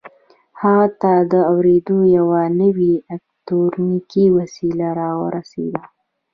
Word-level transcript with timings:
هغه 0.61 0.87
ته 1.01 1.11
د 1.31 1.33
اورېدلو 1.51 2.01
یوه 2.17 2.41
نوې 2.61 2.93
الکټرونیکي 3.13 4.25
وسیله 4.37 4.87
را 4.99 5.11
ورسېده 5.21 5.83